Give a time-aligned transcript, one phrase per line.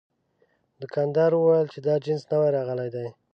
[0.81, 3.07] دوکاندار وویل چې دا جنس نوي راغلي دي.